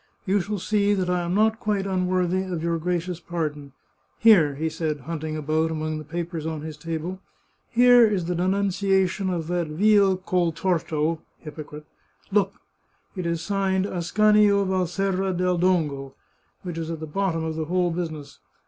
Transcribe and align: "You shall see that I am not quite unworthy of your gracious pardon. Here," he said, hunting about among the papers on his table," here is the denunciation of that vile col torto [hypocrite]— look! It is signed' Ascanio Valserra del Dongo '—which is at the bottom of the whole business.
"You 0.25 0.41
shall 0.41 0.57
see 0.57 0.95
that 0.95 1.11
I 1.11 1.21
am 1.21 1.35
not 1.35 1.59
quite 1.59 1.85
unworthy 1.85 2.41
of 2.41 2.63
your 2.63 2.79
gracious 2.79 3.19
pardon. 3.19 3.71
Here," 4.17 4.55
he 4.55 4.67
said, 4.67 5.01
hunting 5.01 5.37
about 5.37 5.69
among 5.69 5.99
the 5.99 6.03
papers 6.03 6.43
on 6.43 6.61
his 6.61 6.75
table," 6.75 7.19
here 7.69 8.07
is 8.07 8.25
the 8.25 8.33
denunciation 8.33 9.29
of 9.29 9.45
that 9.45 9.67
vile 9.67 10.17
col 10.17 10.53
torto 10.53 11.21
[hypocrite]— 11.43 11.85
look! 12.31 12.53
It 13.15 13.27
is 13.27 13.43
signed' 13.43 13.85
Ascanio 13.95 14.65
Valserra 14.65 15.37
del 15.37 15.59
Dongo 15.59 16.13
'—which 16.63 16.79
is 16.79 16.89
at 16.89 16.99
the 16.99 17.05
bottom 17.05 17.43
of 17.43 17.55
the 17.55 17.65
whole 17.65 17.91
business. 17.91 18.39